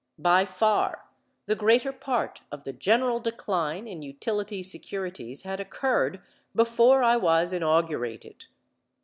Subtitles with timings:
[0.17, 1.05] By far
[1.45, 6.21] the greater part of the general decline in utility securities had occurred
[6.55, 8.45] before I was inaugurated.